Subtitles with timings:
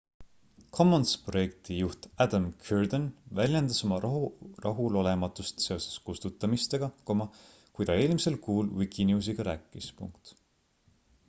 [0.75, 3.05] commons projekti juht adam cuerden
[3.41, 9.95] väljendas oma rahulolematust seoses kustutamistega kui ta eelmisel kuul wikinewsiga rääkis